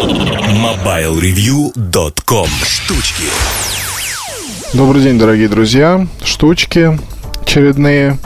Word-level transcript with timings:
MobileReview.com 0.00 2.48
Штучки 2.64 3.24
Добрый 4.72 5.02
день, 5.02 5.18
дорогие 5.18 5.46
друзья. 5.46 6.06
Штучки 6.24 6.98
очередные. 7.42 8.16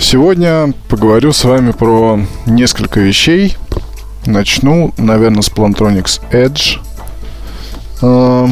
Сегодня 0.00 0.74
поговорю 0.88 1.32
с 1.32 1.44
вами 1.44 1.70
про 1.70 2.18
несколько 2.46 2.98
вещей. 2.98 3.56
Начну, 4.26 4.92
наверное, 4.98 5.42
с 5.42 5.48
Plantronics 5.48 6.20
Edge. 6.32 6.80
Э, 8.02 8.48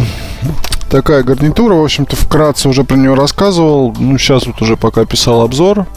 такая 0.90 1.24
гарнитура, 1.24 1.74
в 1.74 1.82
общем-то, 1.82 2.14
вкратце 2.14 2.68
уже 2.68 2.84
про 2.84 2.94
нее 2.94 3.14
рассказывал. 3.14 3.96
Ну, 3.98 4.16
сейчас 4.16 4.46
вот 4.46 4.62
уже 4.62 4.76
пока 4.76 5.04
писал 5.06 5.42
обзор. 5.42 5.88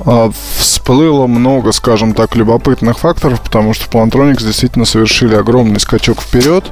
Э, 0.00 0.30
всплыло 0.56 1.26
много, 1.26 1.72
скажем 1.72 2.14
так, 2.14 2.34
любопытных 2.34 2.98
факторов, 2.98 3.40
потому 3.42 3.74
что 3.74 3.90
Plantronics 3.90 4.44
действительно 4.44 4.84
совершили 4.84 5.34
огромный 5.34 5.80
скачок 5.80 6.20
вперед. 6.20 6.64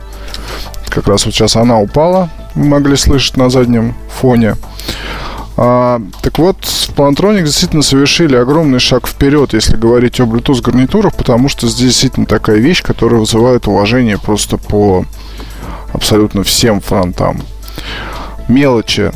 Как 0.89 1.07
раз 1.07 1.25
вот 1.25 1.35
сейчас 1.35 1.57
она 1.57 1.79
упала, 1.79 2.31
могли 2.55 2.97
слышать 2.97 3.37
на 3.37 3.51
заднем 3.51 3.95
фоне. 4.21 4.57
А, 5.57 6.01
так 6.23 6.39
вот, 6.39 6.57
Plantronics 6.97 7.45
действительно 7.45 7.83
совершили 7.83 8.35
огромный 8.35 8.81
шаг 8.81 9.07
вперед, 9.07 9.53
если 9.53 9.77
говорить 9.77 10.19
о 10.19 10.25
Bluetooth 10.25 10.63
гарнитурах, 10.63 11.15
потому 11.15 11.49
что 11.49 11.69
здесь 11.69 11.93
действительно 11.93 12.27
такая 12.27 12.57
вещь, 12.57 12.83
которая 12.83 13.21
вызывает 13.21 13.69
уважение 13.69 14.19
просто 14.19 14.57
по 14.57 15.05
абсолютно 15.93 16.43
всем 16.43 16.81
фронтам. 16.81 17.43
Мелочи, 18.49 19.13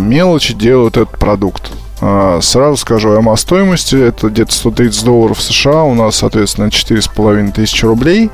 мелочи 0.00 0.52
делают 0.52 0.96
этот 0.96 1.16
продукт. 1.18 1.70
А, 2.00 2.40
сразу 2.40 2.76
скажу 2.76 3.10
о 3.10 3.36
стоимости. 3.36 3.96
Это 3.96 4.28
где-то 4.28 4.52
130 4.52 5.04
долларов 5.04 5.40
США. 5.40 5.84
У 5.84 5.94
нас, 5.94 6.16
соответственно, 6.16 6.66
4,5 6.66 7.52
тысячи 7.52 7.84
рублей. 7.84 8.30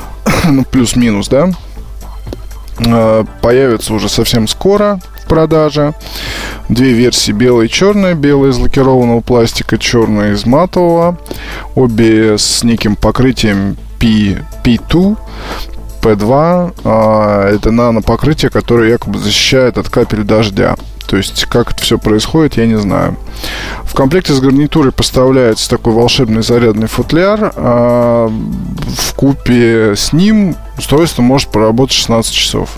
ну, 0.44 0.64
плюс-минус, 0.64 1.28
да. 1.28 1.50
А, 2.86 3.24
появится 3.40 3.94
уже 3.94 4.08
совсем 4.08 4.48
скоро 4.48 5.00
продаже. 5.28 5.94
Две 6.68 6.92
версии 6.92 7.32
белая 7.32 7.66
и 7.66 7.70
черная. 7.70 8.14
Белая 8.14 8.50
из 8.50 8.58
лакированного 8.58 9.20
пластика, 9.20 9.78
черная 9.78 10.32
из 10.32 10.46
матового. 10.46 11.18
Обе 11.74 12.38
с 12.38 12.64
неким 12.64 12.96
покрытием 12.96 13.76
P, 14.00 14.42
P2. 14.64 15.16
P2 16.02 16.74
а, 16.84 17.48
это 17.48 17.70
нано-покрытие, 17.70 18.50
которое 18.50 18.90
якобы 18.90 19.18
защищает 19.18 19.78
от 19.78 19.88
капель 19.88 20.24
дождя. 20.24 20.76
То 21.08 21.16
есть, 21.16 21.46
как 21.46 21.72
это 21.72 21.82
все 21.82 21.98
происходит, 21.98 22.58
я 22.58 22.66
не 22.66 22.78
знаю. 22.78 23.16
В 23.84 23.94
комплекте 23.94 24.34
с 24.34 24.40
гарнитурой 24.40 24.92
поставляется 24.92 25.70
такой 25.70 25.94
волшебный 25.94 26.42
зарядный 26.42 26.86
футляр. 26.86 27.52
А 27.56 28.28
в 28.28 29.14
купе 29.14 29.94
с 29.96 30.12
ним 30.12 30.54
устройство 30.78 31.22
может 31.22 31.50
поработать 31.50 31.94
16 31.94 32.32
часов. 32.32 32.70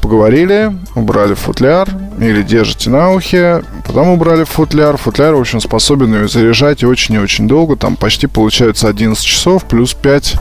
Поговорили, 0.00 0.72
убрали 0.96 1.34
футляр 1.34 1.88
или 2.18 2.42
держите 2.42 2.90
на 2.90 3.12
ухе, 3.12 3.62
потом 3.86 4.08
убрали 4.08 4.42
футляр. 4.42 4.96
Футляр, 4.96 5.34
в 5.34 5.40
общем, 5.40 5.60
способен 5.60 6.12
ее 6.12 6.28
заряжать 6.28 6.82
и 6.82 6.86
очень 6.86 7.14
и 7.14 7.18
очень 7.18 7.46
долго. 7.46 7.76
Там 7.76 7.94
почти 7.96 8.26
получается 8.26 8.88
11 8.88 9.24
часов, 9.24 9.64
плюс 9.64 9.94
5 9.94 10.34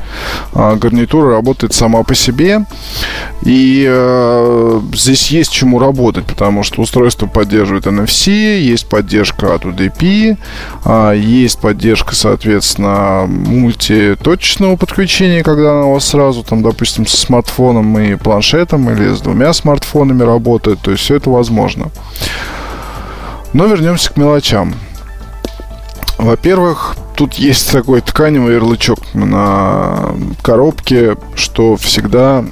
а, 0.54 0.76
гарнитура 0.76 1.30
работает 1.30 1.74
сама 1.74 2.02
по 2.02 2.16
себе. 2.16 2.66
И 3.44 3.86
э, 3.88 4.82
здесь 4.94 5.32
есть 5.32 5.52
чему 5.52 5.80
работать, 5.80 6.26
потому 6.26 6.62
что 6.62 6.82
устройство 6.82 7.26
поддерживает 7.26 7.88
NFC, 7.88 8.60
есть 8.60 8.88
поддержка 8.88 9.56
от 9.56 9.66
UDP, 9.66 10.38
э, 10.86 11.14
есть 11.18 11.60
поддержка, 11.60 12.16
соответственно, 12.16 13.26
мультиточечного 13.28 14.76
подключения, 14.76 15.44
когда 15.44 15.72
она 15.72 15.86
у 15.88 15.94
вас 15.94 16.06
сразу, 16.06 16.44
там, 16.44 16.61
допустим, 16.62 17.06
со 17.06 17.17
смартфоном 17.17 17.98
и 18.00 18.16
планшетом 18.16 18.90
или 18.90 19.14
с 19.14 19.22
двумя 19.22 19.54
смартфонами 19.54 20.23
работает. 20.23 20.80
То 20.81 20.92
есть 20.92 21.03
все 21.03 21.16
это 21.16 21.30
возможно. 21.30 21.90
Но 23.53 23.66
вернемся 23.66 24.12
к 24.12 24.18
мелочам. 24.18 24.74
Во-первых, 26.18 26.96
тут 27.16 27.34
есть 27.34 27.72
такой 27.72 28.02
тканевый 28.02 28.56
ярлычок 28.56 29.00
на 29.13 30.13
коробке, 30.44 31.18
что 31.36 31.75
всегда 31.75 32.46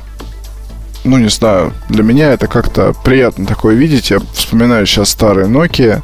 ну, 1.06 1.18
не 1.18 1.30
знаю, 1.30 1.74
для 1.88 2.04
меня 2.04 2.34
это 2.34 2.48
как-то 2.48 2.94
приятно 3.04 3.46
такое 3.46 3.76
видеть. 3.76 4.12
Я 4.12 4.20
вспоминаю 4.34 4.86
сейчас 4.86 5.10
старые 5.10 5.48
Nokia, 5.48 6.02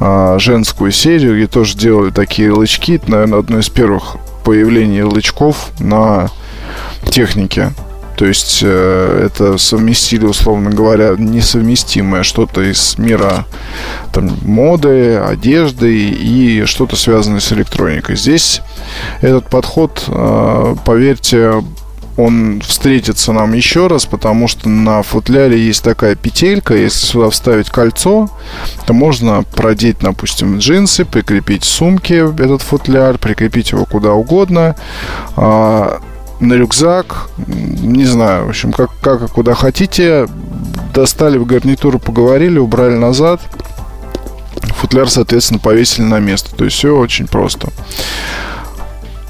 э, 0.00 0.38
женскую 0.38 0.90
серию, 0.90 1.36
где 1.36 1.46
тоже 1.46 1.76
делали 1.76 2.10
такие 2.10 2.48
ярлычки. 2.48 2.94
Это, 2.94 3.10
наверное, 3.10 3.38
одно 3.40 3.58
из 3.58 3.68
первых 3.68 4.16
появлений 4.44 4.98
ярлычков 4.98 5.70
на 5.78 6.30
технике. 7.10 7.72
То 8.16 8.26
есть 8.26 8.60
э, 8.62 9.26
это 9.26 9.58
совместили, 9.58 10.26
условно 10.26 10.70
говоря, 10.70 11.14
несовместимое 11.16 12.22
что-то 12.22 12.60
из 12.60 12.98
мира 12.98 13.46
там, 14.12 14.30
моды, 14.42 15.16
одежды 15.16 16.10
и 16.10 16.64
что-то 16.66 16.94
связанное 16.96 17.40
с 17.40 17.52
электроникой. 17.52 18.16
Здесь 18.16 18.60
этот 19.22 19.48
подход, 19.48 20.04
э, 20.08 20.76
поверьте, 20.84 21.62
он 22.16 22.60
встретится 22.60 23.32
нам 23.32 23.54
еще 23.54 23.86
раз, 23.86 24.04
потому 24.04 24.46
что 24.46 24.68
на 24.68 25.02
футляре 25.02 25.58
есть 25.58 25.82
такая 25.82 26.14
петелька, 26.14 26.74
если 26.74 27.06
сюда 27.06 27.30
вставить 27.30 27.70
кольцо, 27.70 28.28
то 28.86 28.92
можно 28.92 29.42
продеть, 29.42 29.98
допустим, 30.00 30.58
джинсы, 30.58 31.04
прикрепить 31.04 31.64
сумки 31.64 32.12
этот 32.40 32.60
футляр, 32.60 33.16
прикрепить 33.16 33.72
его 33.72 33.86
куда 33.86 34.12
угодно. 34.12 34.76
А, 35.36 36.00
на 36.42 36.54
рюкзак, 36.54 37.28
не 37.46 38.04
знаю, 38.04 38.46
в 38.46 38.48
общем, 38.50 38.72
как, 38.72 38.90
как 39.00 39.22
и 39.22 39.28
куда 39.28 39.54
хотите. 39.54 40.28
Достали 40.92 41.38
в 41.38 41.46
гарнитуру, 41.46 41.98
поговорили, 41.98 42.58
убрали 42.58 42.96
назад. 42.96 43.40
Футляр, 44.76 45.08
соответственно, 45.08 45.60
повесили 45.60 46.04
на 46.04 46.18
место. 46.18 46.54
То 46.54 46.64
есть 46.64 46.76
все 46.76 46.96
очень 46.96 47.26
просто. 47.26 47.68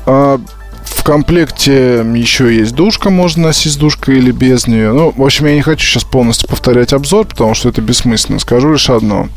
А 0.07 0.41
в 0.85 1.05
комплекте 1.05 2.05
еще 2.15 2.55
есть 2.55 2.75
душка, 2.75 3.11
можно 3.11 3.49
носить 3.49 3.73
с 3.73 3.77
душкой 3.77 4.19
или 4.19 4.31
без 4.31 4.67
нее. 4.67 4.93
Ну, 4.93 5.13
в 5.15 5.23
общем, 5.23 5.47
я 5.47 5.55
не 5.55 5.63
хочу 5.63 5.85
сейчас 5.85 6.05
полностью 6.05 6.49
повторять 6.49 6.93
обзор, 6.93 7.27
потому 7.27 7.55
что 7.55 7.69
это 7.69 7.81
бессмысленно. 7.81 8.39
Скажу 8.39 8.73
лишь 8.73 8.89
одно. 8.89 9.29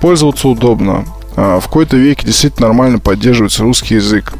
Пользоваться 0.00 0.48
удобно. 0.48 1.04
А, 1.36 1.60
в 1.60 1.66
какой-то 1.66 1.96
веке 1.96 2.26
действительно 2.26 2.68
нормально 2.68 2.98
поддерживается 2.98 3.62
русский 3.62 3.96
язык. 3.96 4.32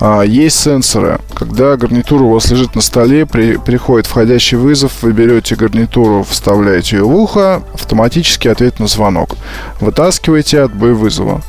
А, 0.00 0.22
есть 0.22 0.58
сенсоры. 0.58 1.20
Когда 1.34 1.76
гарнитура 1.76 2.22
у 2.22 2.32
вас 2.32 2.50
лежит 2.50 2.74
на 2.74 2.80
столе, 2.80 3.26
при, 3.26 3.56
приходит 3.56 4.06
входящий 4.06 4.56
вызов, 4.56 5.02
вы 5.02 5.12
берете 5.12 5.56
гарнитуру, 5.56 6.24
вставляете 6.28 6.96
ее 6.96 7.04
в 7.04 7.14
ухо, 7.14 7.62
автоматически 7.74 8.48
ответ 8.48 8.78
на 8.80 8.86
звонок. 8.86 9.36
Вытаскиваете 9.80 10.62
отбой 10.62 10.94
вызова. 10.94 11.42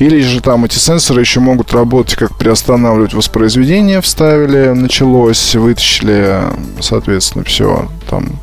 Или 0.00 0.22
же 0.22 0.40
там 0.40 0.64
эти 0.64 0.78
сенсоры 0.78 1.20
еще 1.20 1.40
могут 1.40 1.74
работать, 1.74 2.16
как 2.16 2.34
приостанавливать 2.38 3.12
воспроизведение, 3.12 4.00
вставили, 4.00 4.68
началось, 4.68 5.54
вытащили, 5.54 6.40
соответственно, 6.80 7.44
все 7.44 7.86
там 8.08 8.40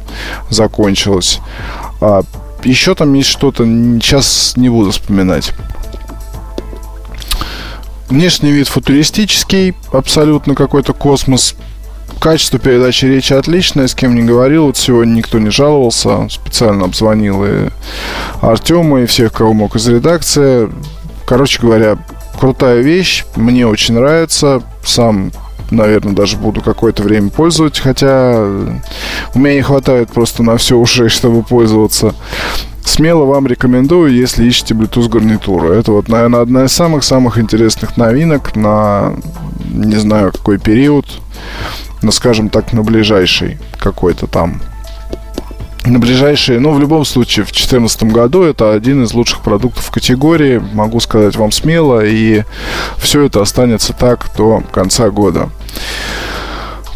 закончилось. 0.52 1.40
Еще 2.64 2.96
там 2.96 3.14
есть 3.14 3.30
что-то, 3.30 3.64
сейчас 3.66 4.54
не 4.56 4.70
буду 4.70 4.92
вспоминать. 4.92 5.54
Внешний 8.10 8.52
вид 8.52 8.68
футуристический, 8.68 9.76
абсолютно 9.92 10.56
какой-то 10.56 10.94
космос. 10.94 11.56
Качество 12.20 12.58
передачи 12.58 13.06
речи 13.06 13.34
отличное, 13.34 13.88
с 13.88 13.94
кем 13.94 14.16
не 14.16 14.24
говорил. 14.24 14.66
Вот 14.66 14.78
сегодня 14.78 15.16
никто 15.16 15.40
не 15.40 15.50
жаловался. 15.50 16.28
Специально 16.30 16.86
обзвонил 16.86 17.46
и 17.46 17.70
Артема, 18.42 19.02
и 19.02 19.06
всех, 19.06 19.34
кого 19.34 19.54
мог 19.54 19.76
из 19.76 19.88
редакции. 19.88 20.70
Короче 21.26 21.62
говоря, 21.62 21.98
крутая 22.40 22.82
вещь. 22.82 23.26
Мне 23.36 23.68
очень 23.68 23.96
нравится. 23.96 24.64
Сам 24.84 25.32
наверное, 25.72 26.14
даже 26.14 26.38
буду 26.38 26.62
какое-то 26.62 27.04
время 27.04 27.30
пользоваться, 27.30 27.82
хотя 27.82 28.44
у 29.34 29.40
меня 29.40 29.56
не 29.56 29.62
хватает 29.62 30.12
просто 30.12 30.44
на 30.44 30.58
все 30.58 30.78
уже, 30.78 31.10
чтобы 31.10 31.44
пользоваться. 31.44 32.16
Смело 32.84 33.26
вам 33.26 33.48
рекомендую, 33.48 34.14
если 34.14 34.46
ищете 34.46 34.74
Bluetooth 34.74 35.10
гарнитуру. 35.10 35.72
Это 35.72 35.92
вот, 35.92 36.08
наверное, 36.08 36.42
одна 36.42 36.66
из 36.66 36.72
самых-самых 36.72 37.38
интересных 37.38 37.98
новинок 37.98 38.56
на, 38.56 39.14
не 39.66 39.98
знаю, 39.98 40.32
какой 40.32 40.58
период, 40.58 41.06
но, 42.02 42.12
скажем 42.12 42.50
так, 42.50 42.72
на 42.72 42.84
ближайший 42.84 43.58
какой-то 43.78 44.28
там 44.28 44.62
на 45.88 46.00
ближайшие, 46.00 46.60
ну, 46.60 46.72
в 46.74 46.80
любом 46.80 47.06
случае, 47.06 47.46
в 47.46 47.50
2014 47.50 48.04
году 48.04 48.44
это 48.44 48.74
один 48.74 49.04
из 49.04 49.14
лучших 49.14 49.42
продуктов 49.42 49.90
категории, 49.92 50.62
могу 50.74 51.00
сказать 51.00 51.36
вам 51.36 51.52
смело, 51.52 52.06
и 52.06 52.44
все 52.98 53.24
это 53.24 53.42
останется 53.42 53.94
так 53.94 54.30
до 54.38 54.62
конца 54.72 55.10
года. 55.10 55.50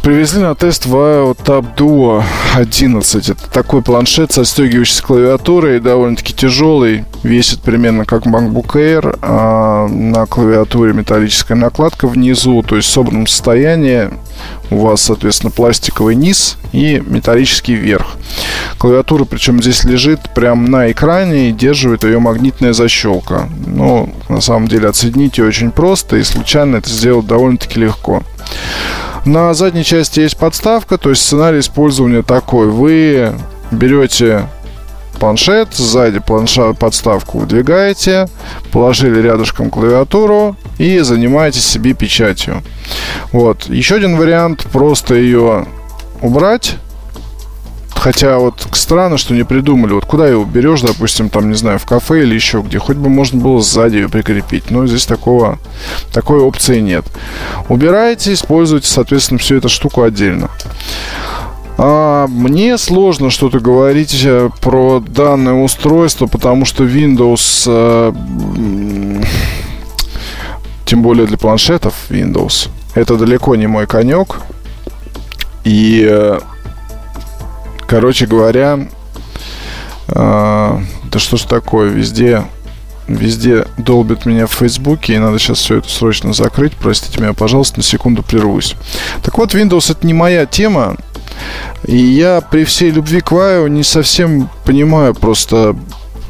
Привезли 0.02 0.42
на 0.42 0.56
тест 0.56 0.88
Vaio 0.88 1.38
Tab 1.38 1.76
Duo 1.78 2.24
11. 2.56 3.30
Это 3.30 3.52
такой 3.52 3.84
планшет 3.84 4.32
со 4.32 4.44
стегивающейся 4.46 5.04
клавиатурой, 5.04 5.80
довольно-таки 5.80 6.34
тяжелый, 6.34 7.06
весит 7.22 7.62
примерно 7.62 8.06
как 8.06 8.26
MacBook 8.26 8.72
Air. 8.74 9.20
А 9.22 9.88
на 9.88 10.26
клавиатуре 10.26 10.94
металлическая 10.94 11.56
накладка 11.56 12.08
внизу, 12.08 12.64
то 12.64 12.78
есть 12.78 12.90
в 12.90 12.92
собранном 12.92 13.28
состоянии 13.28 14.10
у 14.72 14.78
вас, 14.78 15.02
соответственно, 15.02 15.52
пластиковый 15.52 16.16
низ 16.16 16.58
и 16.72 17.00
металлический 17.06 17.76
верх. 17.76 18.16
Клавиатура, 18.80 19.26
причем 19.26 19.62
здесь 19.62 19.84
лежит 19.84 20.20
прямо 20.34 20.68
на 20.68 20.92
экране 20.92 21.50
и 21.50 21.54
держит 21.54 22.06
ее 22.06 22.18
магнитная 22.18 22.74
защелка. 22.74 23.48
Но 23.68 24.10
на 24.30 24.42
самом 24.42 24.68
деле 24.68 24.90
отсоединить 24.90 25.38
ее 25.38 25.46
очень 25.46 25.70
просто 25.70 26.18
и 26.18 26.24
случайно 26.24 26.78
это 26.78 26.90
сделать 26.90 27.28
довольно-таки 27.28 27.80
легко. 27.80 28.24
На 29.26 29.54
задней 29.54 29.84
части 29.84 30.20
есть 30.20 30.38
подставка, 30.38 30.98
то 30.98 31.10
есть 31.10 31.22
сценарий 31.22 31.60
использования 31.60 32.24
такой. 32.24 32.68
Вы 32.68 33.34
берете 33.70 34.48
планшет, 35.20 35.76
сзади 35.76 36.20
планшет 36.20 36.80
подставку 36.80 37.38
выдвигаете, 37.40 38.28
положили 38.72 39.22
рядышком 39.22 39.70
клавиатуру 39.70 40.56
и 40.80 41.00
занимаетесь 41.00 41.66
себе 41.66 41.94
печатью. 41.94 42.64
Вот. 43.32 43.66
Еще 43.68 43.96
один 43.96 44.18
вариант 44.18 44.66
просто 44.72 45.14
ее 45.14 45.68
убрать 46.22 46.78
Хотя 48.02 48.40
вот 48.40 48.68
странно, 48.72 49.20
что 49.20 49.36
не 49.36 49.44
придумали. 49.44 49.94
Вот 49.94 50.06
куда 50.06 50.28
его 50.28 50.44
берешь, 50.44 50.82
допустим, 50.82 51.30
там, 51.30 51.52
не 51.52 51.56
знаю, 51.56 51.78
в 51.78 51.86
кафе 51.86 52.24
или 52.24 52.34
еще 52.34 52.64
где. 52.64 52.80
Хоть 52.80 52.98
бы 52.98 53.10
можно 53.10 53.40
было 53.40 53.62
сзади 53.62 53.98
ее 53.98 54.10
прикрепить. 54.10 54.72
Но 54.72 54.88
здесь 54.88 55.06
такого, 55.06 55.60
такой 56.12 56.40
опции 56.40 56.80
нет. 56.80 57.06
Убираете, 57.70 58.34
используйте, 58.34 58.88
соответственно, 58.88 59.38
всю 59.38 59.58
эту 59.58 59.70
штуку 59.70 60.02
отдельно. 60.02 60.50
А, 61.78 62.26
мне 62.26 62.80
сложно 62.80 63.30
что-то 63.30 63.60
говорить 63.60 64.20
э, 64.26 64.50
про 64.62 65.00
данное 65.00 65.54
устройство, 65.54 66.26
потому 66.26 66.66
что 66.66 66.84
Windows, 66.84 67.66
э, 67.68 68.14
тем 70.86 71.04
более 71.04 71.28
для 71.28 71.38
планшетов 71.38 71.94
Windows, 72.10 72.70
это 72.96 73.16
далеко 73.16 73.56
не 73.56 73.68
мой 73.68 73.86
конек. 73.86 74.38
И 75.64 76.04
э, 76.10 76.40
Короче 77.92 78.26
говоря, 78.26 78.88
э, 80.08 80.14
да 80.16 81.20
что 81.20 81.36
ж 81.36 81.42
такое, 81.42 81.90
везде, 81.90 82.46
везде 83.10 83.66
долбит 83.78 84.26
меня 84.26 84.48
в 84.48 84.54
Фейсбуке, 84.54 85.16
и 85.16 85.18
надо 85.18 85.40
сейчас 85.40 85.58
все 85.58 85.80
это 85.80 85.90
срочно 85.90 86.32
закрыть. 86.32 86.72
Простите 86.80 87.20
меня, 87.20 87.34
пожалуйста, 87.34 87.80
на 87.80 87.84
секунду 87.84 88.24
прервусь. 88.24 88.78
Так 89.24 89.38
вот, 89.38 89.54
Windows 89.54 89.92
это 89.92 90.08
не 90.08 90.14
моя 90.14 90.46
тема, 90.46 90.96
и 91.86 91.98
я 91.98 92.40
при 92.40 92.64
всей 92.64 92.92
любви 92.92 93.20
к 93.20 93.34
Ваю 93.34 93.68
не 93.68 93.84
совсем 93.84 94.50
понимаю 94.64 95.14
просто... 95.14 95.76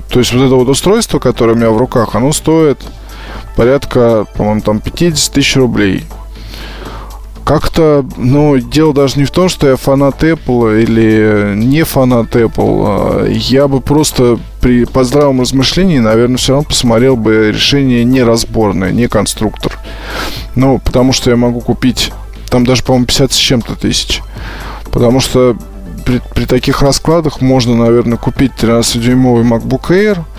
То 0.09 0.17
есть 0.17 0.33
вот 0.33 0.41
это 0.41 0.55
вот 0.55 0.67
устройство, 0.67 1.19
которое 1.19 1.53
у 1.53 1.57
меня 1.57 1.69
в 1.69 1.77
руках, 1.77 2.15
оно 2.15 2.33
стоит 2.33 2.79
порядка, 3.55 4.25
по-моему, 4.35 4.61
там 4.61 4.79
50 4.79 5.31
тысяч 5.31 5.55
рублей. 5.57 6.05
Как-то, 7.51 8.05
ну, 8.15 8.57
дело 8.59 8.93
даже 8.93 9.19
не 9.19 9.25
в 9.25 9.31
том, 9.31 9.49
что 9.49 9.67
я 9.67 9.75
фанат 9.75 10.23
Apple 10.23 10.81
или 10.83 11.53
не 11.53 11.83
фанат 11.83 12.33
Apple. 12.33 12.85
А 12.85 13.27
я 13.27 13.67
бы 13.67 13.81
просто 13.81 14.39
при 14.61 14.85
по 14.85 15.03
здравом 15.03 15.41
размышлении, 15.41 15.99
наверное, 15.99 16.37
все 16.37 16.53
равно 16.53 16.69
посмотрел 16.69 17.17
бы 17.17 17.51
решение 17.51 18.05
неразборное, 18.05 18.91
не 18.91 19.09
конструктор. 19.09 19.77
Ну, 20.55 20.79
потому 20.79 21.11
что 21.11 21.29
я 21.29 21.35
могу 21.35 21.59
купить, 21.59 22.13
там 22.49 22.65
даже, 22.65 22.83
по-моему, 22.83 23.07
50 23.07 23.33
с 23.33 23.35
чем-то 23.35 23.75
тысяч. 23.75 24.21
Потому 24.89 25.19
что 25.19 25.57
при, 26.05 26.21
при 26.33 26.45
таких 26.45 26.81
раскладах 26.81 27.41
можно, 27.41 27.75
наверное, 27.75 28.17
купить 28.17 28.53
13-дюймовый 28.61 29.43
MacBook 29.43 29.89
Air– 29.89 30.19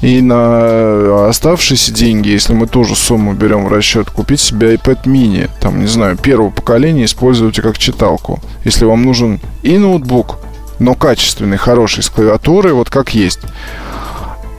и 0.00 0.20
на 0.20 1.28
оставшиеся 1.28 1.92
деньги, 1.92 2.28
если 2.28 2.52
мы 2.52 2.66
тоже 2.66 2.94
сумму 2.94 3.32
берем 3.32 3.64
в 3.64 3.68
расчет, 3.68 4.10
купить 4.10 4.40
себе 4.40 4.74
iPad 4.74 5.04
mini, 5.04 5.50
там, 5.60 5.80
не 5.80 5.86
знаю, 5.86 6.16
первого 6.16 6.50
поколения, 6.50 7.04
используйте 7.04 7.62
как 7.62 7.78
читалку. 7.78 8.40
Если 8.64 8.84
вам 8.84 9.04
нужен 9.04 9.40
и 9.62 9.76
ноутбук, 9.76 10.38
но 10.78 10.94
качественный, 10.94 11.56
хороший, 11.56 12.04
с 12.04 12.10
клавиатурой, 12.10 12.72
вот 12.72 12.90
как 12.90 13.14
есть. 13.14 13.40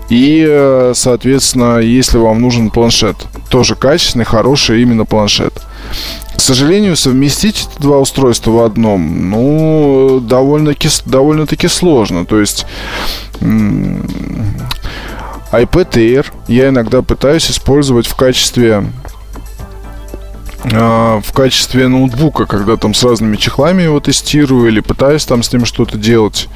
И, 0.09 0.44
э, 0.47 0.94
соответственно, 0.95 1.77
если 1.77 2.18
вам 2.18 2.41
нужен 2.41 2.71
планшет, 2.71 3.15
тоже 3.50 3.75
качественный, 3.75 4.25
хороший 4.25 4.81
именно 4.81 5.06
планшет. 5.06 5.53
К 6.36 6.41
сожалению, 6.41 6.95
совместить 6.95 7.68
эти 7.69 7.81
два 7.81 8.00
устройства 8.00 8.51
в 8.51 8.59
одном, 8.63 9.30
ну, 9.30 10.19
довольно-таки 10.19 10.89
довольно 11.06 11.45
сложно. 11.68 12.25
То 12.25 12.39
есть 12.39 12.65
iPad 15.51 15.92
Air 15.92 16.25
я 16.48 16.69
иногда 16.69 17.01
пытаюсь 17.01 17.50
использовать 17.50 18.07
в 18.07 18.16
качестве 18.16 18.84
а, 20.74 21.22
в 21.22 21.31
качестве 21.34 21.88
ноутбука, 21.88 22.46
когда 22.46 22.75
там 22.75 22.94
с 22.94 23.04
разными 23.04 23.38
чехлами 23.38 23.84
его 23.84 24.00
тестирую 24.00 24.68
или 24.68 24.80
пытаюсь 24.81 25.25
там 25.25 25.42
с 25.42 25.51
ним 25.51 25.66
что-то 25.66 25.98
делать. 25.98 26.50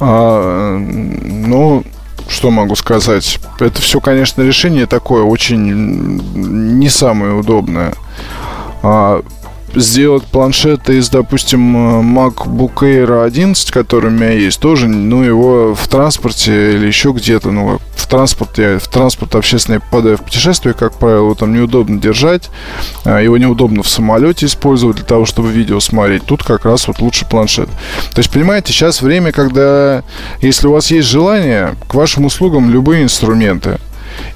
А, 0.00 0.76
ну, 0.78 1.84
что 2.28 2.50
могу 2.50 2.76
сказать? 2.76 3.38
Это 3.58 3.80
все, 3.80 4.00
конечно, 4.00 4.42
решение 4.42 4.86
такое 4.86 5.22
очень 5.22 6.18
не 6.78 6.88
самое 6.88 7.34
удобное. 7.34 7.94
А, 8.82 9.22
сделать 9.74 10.24
планшет 10.24 10.88
из, 10.88 11.08
допустим, 11.08 12.18
MacBook 12.18 12.74
Air 12.82 13.24
11, 13.24 13.70
который 13.70 14.08
у 14.08 14.12
меня 14.12 14.30
есть, 14.30 14.60
тоже, 14.60 14.88
ну, 14.88 15.22
его 15.22 15.74
в 15.74 15.88
транспорте 15.88 16.74
или 16.74 16.86
еще 16.86 17.12
где-то, 17.12 17.50
ну, 17.50 17.78
в 17.94 18.06
транспорте, 18.06 18.78
в 18.78 18.88
транспорт 18.88 19.34
общественный 19.34 19.80
попадаю 19.80 20.18
в 20.18 20.22
путешествие, 20.22 20.74
как 20.74 20.94
правило, 20.94 21.34
там 21.34 21.54
неудобно 21.54 22.00
держать, 22.00 22.50
а, 23.04 23.20
его 23.20 23.38
неудобно 23.38 23.82
в 23.82 23.88
самолете 23.88 24.46
использовать 24.46 24.96
для 24.96 25.04
того, 25.04 25.24
чтобы 25.24 25.50
видео 25.50 25.80
смотреть. 25.80 26.24
Тут 26.24 26.42
как 26.42 26.64
раз 26.64 26.88
вот 26.88 27.00
лучше 27.00 27.26
планшет. 27.26 27.68
То 28.12 28.18
есть, 28.18 28.30
понимаете, 28.30 28.72
сейчас 28.72 29.02
время, 29.02 29.32
когда, 29.32 30.02
если 30.40 30.66
у 30.66 30.72
вас 30.72 30.90
есть 30.90 31.08
желание, 31.08 31.74
к 31.88 31.94
вашим 31.94 32.26
услугам 32.26 32.70
любые 32.70 33.02
инструменты. 33.02 33.78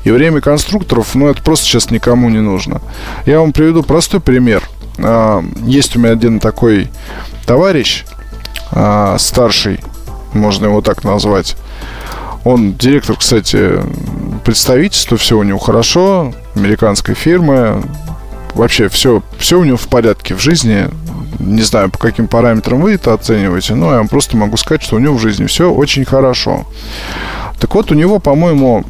И 0.05 0.11
время 0.11 0.41
конструкторов, 0.41 1.15
ну, 1.15 1.29
это 1.29 1.43
просто 1.43 1.67
сейчас 1.67 1.91
никому 1.91 2.31
не 2.31 2.41
нужно. 2.41 2.81
Я 3.27 3.41
вам 3.41 3.53
приведу 3.53 3.83
простой 3.83 4.21
пример– 4.21 4.63
есть 4.99 5.97
у 5.97 5.99
меня 5.99 6.13
один 6.13 6.41
такой 6.41 6.89
товарищ, 7.45 8.05
а, 8.73 9.17
старший, 9.19 9.81
можно 10.33 10.67
его 10.67 10.81
так 10.81 11.05
назвать. 11.05 11.57
Он 12.45 12.75
директор, 12.75 13.17
кстати, 13.17 13.81
представительства, 14.45 15.17
все 15.17 15.37
у 15.37 15.43
него 15.43 15.59
хорошо, 15.59 16.33
американской 16.55 17.15
фирмы. 17.15 17.83
Вообще 18.55 18.89
все, 18.89 19.23
все 19.39 19.59
у 19.59 19.65
него 19.65 19.77
в 19.77 19.89
порядке 19.89 20.35
в 20.35 20.41
жизни. 20.41 20.89
Не 21.39 21.63
знаю, 21.63 21.91
по 21.91 21.99
каким 21.99 22.29
параметрам 22.29 22.81
вы 22.81 22.95
это 22.95 23.13
оцениваете, 23.13 23.75
но 23.75 23.91
я 23.91 23.99
вам 23.99 24.09
просто 24.09 24.37
могу 24.37 24.57
сказать, 24.57 24.83
что 24.83 24.97
у 24.97 24.99
него 24.99 25.17
в 25.17 25.21
жизни 25.21 25.47
все 25.47 25.71
очень 25.71 26.05
хорошо. 26.05 26.67
Так 27.59 27.75
вот, 27.75 27.91
у 27.91 27.95
него, 27.95 28.19
по-моему, 28.19 28.85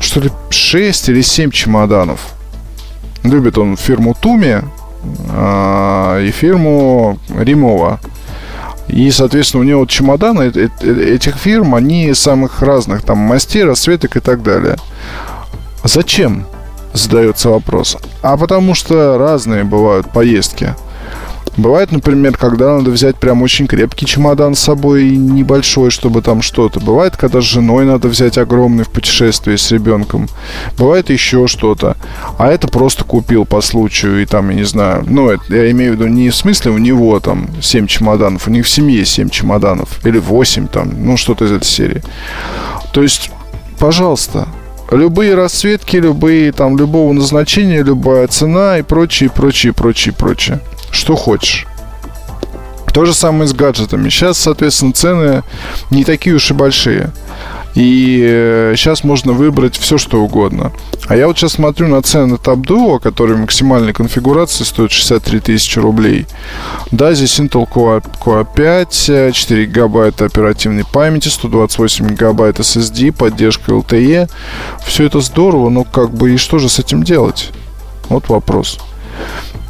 что 0.00 0.20
ли, 0.20 0.30
6 0.50 1.08
или 1.08 1.22
7 1.22 1.50
чемоданов. 1.50 2.34
Любит 3.22 3.58
он 3.58 3.76
фирму 3.76 4.14
Туми, 4.20 4.62
а, 4.62 4.64
и 5.32 6.30
фирму 6.30 7.18
Римова. 7.36 8.00
И, 8.88 9.10
соответственно, 9.10 9.62
у 9.62 9.66
него 9.66 9.84
чемоданы 9.86 10.42
этих 10.42 11.36
фирм, 11.36 11.74
они 11.74 12.14
самых 12.14 12.62
разных, 12.62 13.02
там, 13.02 13.18
мастей, 13.18 13.64
расцветок 13.64 14.16
и 14.16 14.20
так 14.20 14.42
далее. 14.42 14.76
Зачем? 15.82 16.46
Задается 16.92 17.50
вопрос. 17.50 17.96
А 18.22 18.36
потому 18.36 18.74
что 18.74 19.18
разные 19.18 19.64
бывают 19.64 20.10
поездки. 20.12 20.74
Бывает, 21.56 21.90
например, 21.90 22.36
когда 22.36 22.76
надо 22.76 22.90
взять 22.90 23.16
прям 23.16 23.42
очень 23.42 23.66
крепкий 23.66 24.04
чемодан 24.04 24.54
с 24.54 24.60
собой, 24.60 25.10
небольшой, 25.16 25.90
чтобы 25.90 26.20
там 26.20 26.42
что-то. 26.42 26.80
Бывает, 26.80 27.16
когда 27.16 27.40
с 27.40 27.44
женой 27.44 27.86
надо 27.86 28.08
взять 28.08 28.36
огромный 28.36 28.84
в 28.84 28.90
путешествии 28.90 29.56
с 29.56 29.70
ребенком. 29.70 30.28
Бывает 30.76 31.08
еще 31.08 31.46
что-то. 31.46 31.96
А 32.38 32.48
это 32.48 32.68
просто 32.68 33.04
купил 33.04 33.46
по 33.46 33.62
случаю, 33.62 34.22
и 34.22 34.26
там, 34.26 34.50
я 34.50 34.56
не 34.56 34.64
знаю, 34.64 35.04
ну, 35.08 35.30
это, 35.30 35.42
я 35.48 35.70
имею 35.70 35.92
в 35.92 35.96
виду 35.96 36.08
не 36.08 36.28
в 36.28 36.36
смысле 36.36 36.72
у 36.72 36.78
него 36.78 37.18
там 37.20 37.48
7 37.62 37.86
чемоданов, 37.86 38.46
у 38.46 38.50
них 38.50 38.66
в 38.66 38.70
семье 38.70 39.04
7 39.06 39.30
чемоданов, 39.30 40.04
или 40.04 40.18
8 40.18 40.66
там, 40.68 40.90
ну, 41.06 41.16
что-то 41.16 41.46
из 41.46 41.52
этой 41.52 41.64
серии. 41.64 42.02
То 42.92 43.02
есть, 43.02 43.30
пожалуйста, 43.78 44.46
любые 44.90 45.34
расцветки, 45.34 45.96
любые 45.96 46.52
там 46.52 46.76
любого 46.76 47.12
назначения, 47.14 47.82
любая 47.82 48.26
цена 48.26 48.78
и 48.78 48.82
прочее, 48.82 49.30
прочее, 49.30 49.72
прочее, 49.72 50.14
прочее 50.16 50.60
что 50.96 51.16
хочешь. 51.16 51.66
То 52.92 53.04
же 53.04 53.12
самое 53.12 53.46
с 53.46 53.52
гаджетами. 53.52 54.08
Сейчас, 54.08 54.38
соответственно, 54.38 54.92
цены 54.92 55.42
не 55.90 56.02
такие 56.04 56.34
уж 56.34 56.50
и 56.50 56.54
большие. 56.54 57.12
И 57.74 58.72
сейчас 58.74 59.04
э, 59.04 59.06
можно 59.06 59.34
выбрать 59.34 59.76
все, 59.76 59.98
что 59.98 60.22
угодно. 60.22 60.72
А 61.06 61.14
я 61.14 61.26
вот 61.26 61.36
сейчас 61.36 61.52
смотрю 61.52 61.88
на 61.88 62.00
цены 62.00 62.36
Tab 62.36 62.62
Duo, 62.62 62.98
который 62.98 63.36
в 63.36 63.40
максимальной 63.40 63.92
конфигурации 63.92 64.64
стоит 64.64 64.92
63 64.92 65.40
тысячи 65.40 65.78
рублей. 65.78 66.26
Да, 66.90 67.12
здесь 67.12 67.38
Intel 67.38 67.68
Core, 67.70 68.02
Core 68.18 68.46
5, 68.56 69.34
4 69.34 69.66
гигабайта 69.66 70.24
оперативной 70.24 70.86
памяти, 70.90 71.28
128 71.28 72.08
гигабайт 72.08 72.60
SSD, 72.60 73.12
поддержка 73.12 73.72
LTE. 73.72 74.30
Все 74.86 75.04
это 75.04 75.20
здорово, 75.20 75.68
но 75.68 75.84
как 75.84 76.12
бы 76.12 76.32
и 76.32 76.38
что 76.38 76.58
же 76.58 76.70
с 76.70 76.78
этим 76.78 77.02
делать? 77.02 77.50
Вот 78.08 78.30
вопрос. 78.30 78.78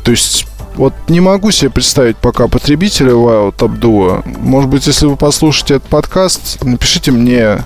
То 0.05 0.13
есть 0.13 0.47
вот 0.77 0.93
не 1.09 1.21
могу 1.21 1.51
себе 1.51 1.71
представить 1.71 2.17
пока 2.17 2.49
потребителя 2.49 3.13
Wild 3.13 3.57
Top 3.57 3.79
Duo. 3.79 4.23
Может 4.39 4.71
быть, 4.71 4.87
если 4.87 5.07
вы 5.07 5.17
послушаете 5.17 5.77
этот 5.77 5.89
подкаст, 5.89 6.63
напишите 6.63 7.11
мне 7.11 7.63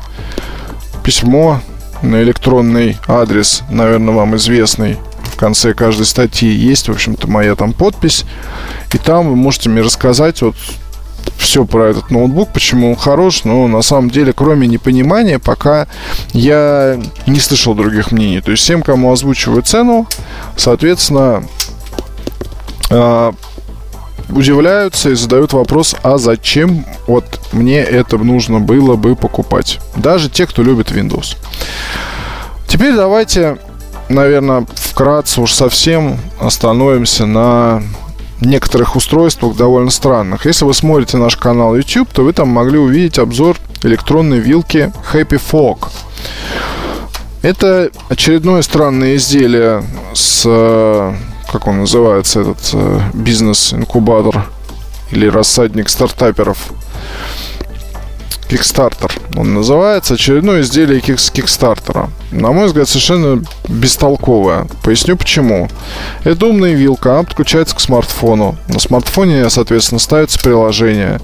письмо 1.04 1.60
на 2.02 2.22
электронный 2.22 2.96
адрес, 3.08 3.62
наверное, 3.70 4.14
вам 4.14 4.36
известный. 4.36 4.96
В 5.24 5.36
конце 5.36 5.74
каждой 5.74 6.06
статьи 6.06 6.48
есть, 6.48 6.88
в 6.88 6.92
общем-то, 6.92 7.28
моя 7.28 7.54
там 7.56 7.72
подпись. 7.72 8.24
И 8.92 8.98
там 8.98 9.28
вы 9.28 9.36
можете 9.36 9.70
мне 9.70 9.80
рассказать 9.80 10.42
вот 10.42 10.54
все 11.36 11.64
про 11.64 11.88
этот 11.90 12.10
ноутбук, 12.10 12.50
почему 12.52 12.90
он 12.90 12.96
хорош, 12.96 13.44
но 13.44 13.66
на 13.66 13.82
самом 13.82 14.10
деле, 14.10 14.32
кроме 14.32 14.68
непонимания, 14.68 15.38
пока 15.38 15.88
я 16.32 17.00
не 17.26 17.40
слышал 17.40 17.74
других 17.74 18.12
мнений. 18.12 18.40
То 18.40 18.50
есть 18.50 18.62
всем, 18.62 18.82
кому 18.82 19.12
озвучиваю 19.12 19.62
цену, 19.62 20.06
соответственно, 20.56 21.42
удивляются 24.28 25.10
и 25.10 25.14
задают 25.14 25.52
вопрос, 25.52 25.96
а 26.02 26.18
зачем 26.18 26.84
вот 27.06 27.40
мне 27.52 27.78
это 27.78 28.18
нужно 28.18 28.60
было 28.60 28.96
бы 28.96 29.16
покупать? 29.16 29.80
Даже 29.96 30.28
те, 30.28 30.46
кто 30.46 30.62
любит 30.62 30.90
Windows. 30.90 31.36
Теперь 32.68 32.94
давайте, 32.94 33.58
наверное, 34.08 34.66
вкратце 34.74 35.40
уж 35.40 35.52
совсем 35.52 36.18
остановимся 36.38 37.26
на 37.26 37.82
некоторых 38.40 38.96
устройствах 38.96 39.56
довольно 39.56 39.90
странных. 39.90 40.46
Если 40.46 40.64
вы 40.64 40.72
смотрите 40.72 41.16
наш 41.16 41.36
канал 41.36 41.76
YouTube, 41.76 42.10
то 42.12 42.22
вы 42.22 42.32
там 42.32 42.48
могли 42.48 42.78
увидеть 42.78 43.18
обзор 43.18 43.56
электронной 43.82 44.38
вилки 44.38 44.92
Happy 45.12 45.40
Fog. 45.40 45.88
Это 47.42 47.90
очередное 48.08 48.62
странное 48.62 49.16
изделие 49.16 49.82
с 50.14 51.14
как 51.50 51.66
он 51.66 51.80
называется, 51.80 52.40
этот 52.40 52.70
э, 52.72 53.00
бизнес-инкубатор 53.14 54.46
или 55.10 55.26
рассадник 55.26 55.88
стартаперов. 55.88 56.72
Kickstarter. 58.50 59.12
Он 59.36 59.54
называется 59.54 60.14
очередное 60.14 60.62
изделие 60.62 61.00
с 61.00 61.30
Kickstarter. 61.30 62.08
На 62.32 62.50
мой 62.50 62.66
взгляд, 62.66 62.88
совершенно 62.88 63.44
бестолковое. 63.68 64.66
Поясню 64.82 65.16
почему. 65.16 65.68
Это 66.24 66.46
умная 66.46 66.72
вилка, 66.72 67.12
она 67.12 67.22
подключается 67.22 67.76
к 67.76 67.80
смартфону. 67.80 68.56
На 68.66 68.80
смартфоне, 68.80 69.48
соответственно, 69.50 70.00
ставится 70.00 70.40
приложение. 70.40 71.20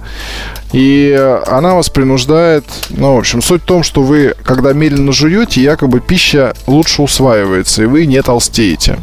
И 0.73 1.41
она 1.47 1.75
вас 1.75 1.91
принуждает, 1.91 2.65
ну, 2.91 3.17
в 3.17 3.19
общем, 3.19 3.43
суть 3.43 3.63
в 3.63 3.67
том, 3.67 3.83
что 3.83 4.03
вы, 4.03 4.35
когда 4.45 4.73
медленно 4.73 5.13
жуете, 5.13 5.61
якобы 5.63 6.01
пища 6.01 6.55
лучше 6.69 7.03
усваивается, 7.03 7.83
и 7.83 7.87
вы 7.87 8.07
не 8.07 8.23
толстеете. 8.23 8.99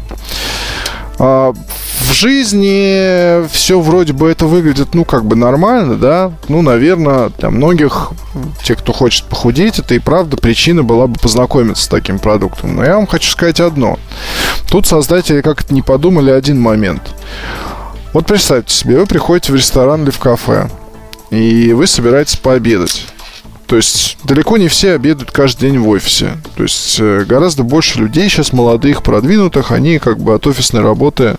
А, 1.18 1.52
в 1.52 2.12
жизни 2.12 3.46
все 3.48 3.80
вроде 3.80 4.12
бы 4.12 4.28
это 4.28 4.46
выглядит, 4.46 4.94
ну, 4.94 5.04
как 5.04 5.24
бы 5.24 5.36
нормально, 5.36 5.96
да. 5.96 6.32
Ну, 6.48 6.62
наверное, 6.62 7.30
для 7.38 7.50
многих, 7.50 8.10
те, 8.62 8.74
кто 8.74 8.92
хочет 8.92 9.24
похудеть, 9.24 9.78
это 9.78 9.94
и 9.94 9.98
правда 9.98 10.36
причина 10.36 10.82
была 10.82 11.06
бы 11.06 11.18
познакомиться 11.18 11.84
с 11.84 11.88
таким 11.88 12.18
продуктом. 12.18 12.76
Но 12.76 12.84
я 12.84 12.96
вам 12.96 13.06
хочу 13.06 13.30
сказать 13.30 13.60
одно. 13.60 13.98
Тут 14.70 14.86
создатели 14.86 15.40
как-то 15.40 15.72
не 15.72 15.82
подумали 15.82 16.30
один 16.30 16.60
момент. 16.60 17.02
Вот 18.12 18.26
представьте 18.26 18.74
себе, 18.74 18.98
вы 18.98 19.06
приходите 19.06 19.52
в 19.52 19.56
ресторан 19.56 20.04
или 20.04 20.10
в 20.10 20.18
кафе, 20.18 20.70
и 21.30 21.72
вы 21.72 21.86
собираетесь 21.86 22.36
пообедать. 22.36 23.06
То 23.74 23.78
есть 23.78 24.18
далеко 24.22 24.56
не 24.56 24.68
все 24.68 24.92
обедают 24.92 25.32
каждый 25.32 25.62
день 25.62 25.80
в 25.80 25.88
офисе. 25.88 26.38
То 26.54 26.62
есть 26.62 26.96
э, 27.00 27.24
гораздо 27.24 27.64
больше 27.64 27.98
людей 27.98 28.28
сейчас 28.28 28.52
молодых, 28.52 29.02
продвинутых, 29.02 29.72
они 29.72 29.98
как 29.98 30.20
бы 30.20 30.32
от 30.32 30.46
офисной 30.46 30.80
работы 30.80 31.34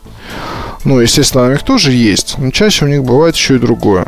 ну, 0.84 1.00
естественно, 1.00 1.46
у 1.46 1.52
них 1.52 1.64
тоже 1.64 1.94
есть, 1.94 2.36
но 2.38 2.52
чаще 2.52 2.84
у 2.84 2.88
них 2.90 3.06
бывает 3.06 3.38
еще 3.38 3.56
и 3.56 3.60
другое. 3.60 4.08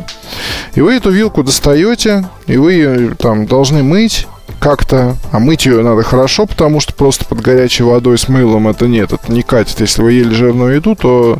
И 0.74 0.82
вы 0.82 0.92
эту 0.92 1.10
вилку 1.10 1.42
достаете, 1.42 2.28
и 2.46 2.58
вы 2.58 2.74
ее 2.74 3.14
там 3.14 3.46
должны 3.46 3.82
мыть 3.82 4.26
как-то, 4.60 5.16
а 5.32 5.38
мыть 5.38 5.64
ее 5.64 5.82
надо 5.82 6.02
хорошо, 6.02 6.44
потому 6.44 6.80
что 6.80 6.92
просто 6.92 7.24
под 7.24 7.40
горячей 7.40 7.84
водой 7.84 8.18
с 8.18 8.28
мылом 8.28 8.68
это 8.68 8.88
нет, 8.88 9.10
это 9.10 9.32
не 9.32 9.40
катит. 9.40 9.80
Если 9.80 10.02
вы 10.02 10.12
ели 10.12 10.34
жирную 10.34 10.74
еду, 10.74 10.94
то 10.94 11.38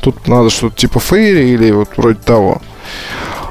тут 0.00 0.26
надо 0.26 0.48
что-то 0.48 0.74
типа 0.74 1.00
фейри 1.00 1.50
или 1.50 1.70
вот 1.70 1.90
вроде 1.98 2.18
того. 2.18 2.62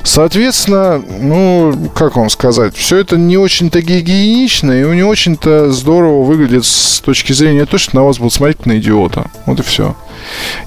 Соответственно, 0.10 0.98
ну, 1.22 1.92
как 1.94 2.16
вам 2.16 2.32
сказать, 2.32 2.76
все 2.76 2.98
это 2.98 3.16
не 3.16 3.38
очень-то 3.38 3.80
гигиенично 3.80 4.72
и 4.72 4.84
не 4.84 5.04
очень-то 5.04 5.72
здорово 5.72 6.24
выглядит 6.24 6.66
с 6.66 7.00
точки 7.00 7.32
зрения 7.32 7.68
того, 7.68 7.78
что 7.78 7.96
на 7.96 8.04
вас 8.04 8.18
будут 8.18 8.34
смотреть 8.34 8.66
на 8.66 8.80
идиота. 8.80 9.30
Вот 9.46 9.60
и 9.60 9.62
все. 9.62 9.96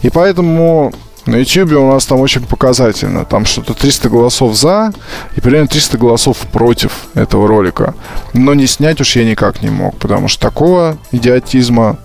И 0.02 0.11
поэтому 0.11 0.92
на 1.26 1.34
YouTube 1.34 1.72
у 1.72 1.90
нас 1.90 2.06
там 2.06 2.20
очень 2.20 2.42
показательно. 2.42 3.25
Там 3.25 3.44
что-то 3.44 3.75
300 3.75 4.11
голосов 4.11 4.54
за 4.54 4.92
и 5.34 5.40
примерно 5.40 5.66
300 5.66 5.99
голосов 5.99 6.37
против 6.52 6.92
этого 7.14 7.49
ролика. 7.49 7.96
Но 8.34 8.54
не 8.54 8.68
снять 8.68 9.00
уж 9.00 9.16
я 9.16 9.25
никак 9.25 9.61
не 9.61 9.70
мог, 9.70 9.96
потому 9.96 10.28
что 10.28 10.40
такого 10.40 10.99
идиотизма 11.11 11.99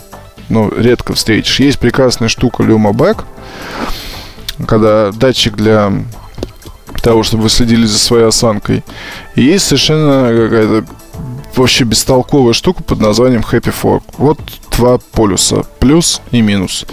ну, 0.50 0.74
редко 0.76 1.14
встретишь. 1.14 1.60
Есть 1.60 1.78
прекрасная 1.78 2.30
штука 2.30 2.64
Luma 2.64 2.94
Back, 2.94 3.26
когда 4.66 5.12
датчик 5.12 5.56
для 5.56 5.94
того, 7.02 7.24
чтобы 7.24 7.44
вы 7.44 7.50
следили 7.50 7.86
за 7.86 7.98
своей 7.98 8.26
осанкой. 8.26 8.84
И 9.36 9.44
есть 9.44 9.66
совершенно 9.66 10.28
какая-то 10.28 10.86
вообще 11.56 11.84
бестолковая 11.84 12.54
штука 12.54 12.84
под 12.84 13.00
названием 13.00 13.42
Happy 13.42 13.74
Fork. 13.74 14.04
Вот 14.18 14.40
два 14.78 15.00
полюса, 15.00 15.64
плюс 15.80 16.22
и 16.32 16.42
минус. 16.42 16.86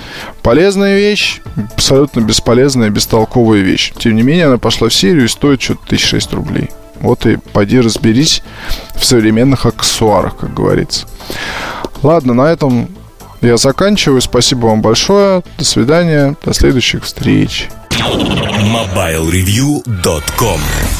Полезная 0.42 0.96
вещь, 0.96 1.40
абсолютно 1.74 2.20
бесполезная, 2.20 2.90
бестолковая 2.90 3.60
вещь. 3.60 3.92
Тем 3.98 4.16
не 4.16 4.22
менее, 4.22 4.46
она 4.46 4.58
пошла 4.58 4.88
в 4.88 4.94
серию 4.94 5.24
и 5.24 5.28
стоит 5.28 5.62
что-то 5.62 5.82
1006 5.86 6.32
рублей. 6.32 6.70
Вот 7.00 7.26
и 7.26 7.36
пойди 7.36 7.80
разберись 7.80 8.42
в 8.94 9.04
современных 9.04 9.66
аксессуарах, 9.66 10.36
как 10.36 10.54
говорится. 10.54 11.06
Ладно, 12.02 12.34
на 12.34 12.50
этом 12.50 12.88
я 13.40 13.56
заканчиваю. 13.56 14.22
Спасибо 14.22 14.66
вам 14.66 14.80
большое. 14.80 15.42
До 15.58 15.64
свидания. 15.64 16.36
До 16.44 16.54
следующих 16.54 17.04
встреч. 17.04 17.68
MobileReview.com 18.00 20.84